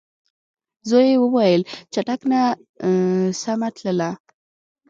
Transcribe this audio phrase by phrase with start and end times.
[0.89, 1.61] زوی یې وویل
[1.93, 2.41] چټک نه
[3.41, 4.13] سمه تللای